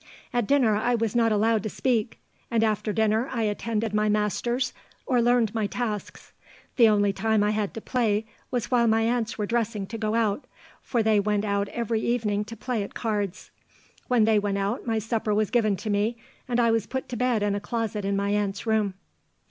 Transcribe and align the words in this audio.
At 0.33 0.47
dinner 0.47 0.75
I 0.75 0.95
was 0.95 1.15
not 1.15 1.31
allowed 1.31 1.61
to 1.61 1.69
speak; 1.69 2.19
and 2.49 2.63
after 2.63 2.91
dinner 2.91 3.29
I 3.31 3.43
attended 3.43 3.93
my 3.93 4.09
masters 4.09 4.73
or 5.05 5.21
learned 5.21 5.53
my 5.53 5.67
tasks. 5.67 6.33
The 6.75 6.89
only 6.89 7.13
time 7.13 7.43
I 7.43 7.51
had 7.51 7.75
to 7.75 7.81
play 7.81 8.25
was 8.49 8.71
while 8.71 8.87
my 8.87 9.03
aunts 9.03 9.37
were 9.37 9.45
dressing 9.45 9.85
to 9.85 9.99
go 9.99 10.15
out, 10.15 10.45
for 10.81 11.03
they 11.03 11.19
went 11.19 11.45
out 11.45 11.67
every 11.67 12.01
evening 12.01 12.45
to 12.45 12.57
play 12.57 12.81
at 12.81 12.95
cards. 12.95 13.51
When 14.07 14.25
they 14.25 14.39
went 14.39 14.57
out 14.57 14.87
my 14.87 14.97
supper 14.97 15.35
was 15.35 15.51
given 15.51 15.75
to 15.77 15.91
me, 15.91 16.17
and 16.47 16.59
I 16.59 16.71
was 16.71 16.87
put 16.87 17.07
to 17.09 17.15
bed 17.15 17.43
in 17.43 17.53
a 17.53 17.59
closet 17.59 18.03
in 18.03 18.15
my 18.17 18.31
aunts' 18.31 18.65
room." 18.65 18.95